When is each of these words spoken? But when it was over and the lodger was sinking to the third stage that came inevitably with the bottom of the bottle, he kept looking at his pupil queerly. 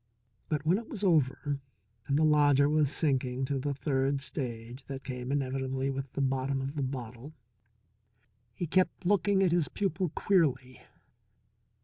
But 0.49 0.65
when 0.65 0.79
it 0.79 0.89
was 0.89 1.03
over 1.03 1.59
and 2.07 2.17
the 2.17 2.23
lodger 2.23 2.67
was 2.67 2.91
sinking 2.91 3.45
to 3.45 3.59
the 3.59 3.71
third 3.75 4.19
stage 4.19 4.83
that 4.85 5.03
came 5.03 5.31
inevitably 5.31 5.91
with 5.91 6.13
the 6.13 6.21
bottom 6.23 6.59
of 6.59 6.73
the 6.73 6.81
bottle, 6.81 7.35
he 8.55 8.65
kept 8.65 9.05
looking 9.05 9.43
at 9.43 9.51
his 9.51 9.67
pupil 9.67 10.09
queerly. 10.15 10.81